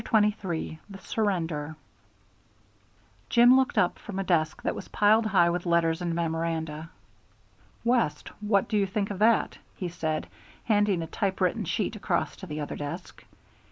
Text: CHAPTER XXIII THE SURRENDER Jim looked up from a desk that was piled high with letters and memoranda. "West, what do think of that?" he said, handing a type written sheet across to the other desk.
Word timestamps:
CHAPTER 0.03 0.29
XXIII 0.29 0.79
THE 0.89 0.97
SURRENDER 0.97 1.75
Jim 3.29 3.55
looked 3.55 3.77
up 3.77 3.99
from 3.99 4.17
a 4.17 4.23
desk 4.23 4.63
that 4.63 4.73
was 4.73 4.87
piled 4.87 5.27
high 5.27 5.51
with 5.51 5.67
letters 5.67 6.01
and 6.01 6.15
memoranda. 6.15 6.89
"West, 7.83 8.29
what 8.41 8.67
do 8.67 8.83
think 8.87 9.11
of 9.11 9.19
that?" 9.19 9.59
he 9.75 9.89
said, 9.89 10.25
handing 10.63 11.03
a 11.03 11.05
type 11.07 11.39
written 11.39 11.65
sheet 11.65 11.95
across 11.95 12.35
to 12.37 12.47
the 12.47 12.59
other 12.61 12.75
desk. 12.77 13.23